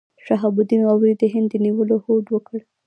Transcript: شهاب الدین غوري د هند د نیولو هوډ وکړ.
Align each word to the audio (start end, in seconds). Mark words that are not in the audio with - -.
شهاب 0.25 0.55
الدین 0.61 0.81
غوري 0.89 1.13
د 1.17 1.23
هند 1.33 1.47
د 1.51 1.55
نیولو 1.65 1.95
هوډ 2.03 2.25
وکړ. 2.31 2.59